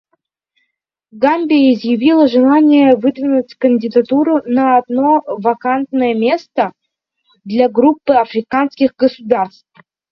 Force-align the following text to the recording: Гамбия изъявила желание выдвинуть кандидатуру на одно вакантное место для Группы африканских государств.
Гамбия 1.21 1.65
изъявила 1.73 2.25
желание 2.35 2.95
выдвинуть 3.03 3.55
кандидатуру 3.63 4.35
на 4.45 4.77
одно 4.79 5.21
вакантное 5.45 6.15
место 6.15 6.73
для 7.45 7.69
Группы 7.69 8.13
африканских 8.13 8.95
государств. 8.95 9.67